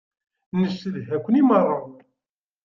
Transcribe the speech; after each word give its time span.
Ncedha-ken 0.61 1.35
i 1.41 1.41
meṛṛa. 1.49 1.77